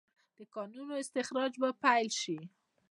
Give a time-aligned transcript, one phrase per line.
[0.37, 2.37] د کانونو استخراج به پیل شي؟